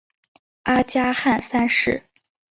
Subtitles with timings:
[0.63, 2.01] 阿加汗三世。